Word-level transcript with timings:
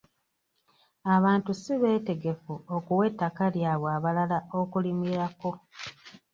Abantu 1.15 1.49
si 1.61 1.73
beetegefu 1.81 2.53
okuwa 2.75 3.03
ettaka 3.09 3.43
lyabwe 3.55 3.89
abalala 3.97 4.37
okulimirako. 4.59 5.51